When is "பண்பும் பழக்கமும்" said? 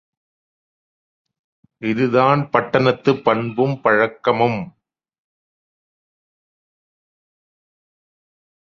3.23-4.59